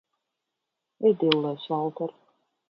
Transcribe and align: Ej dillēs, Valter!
Ej 1.09 1.13
dillēs, 1.25 1.69
Valter! 1.75 2.17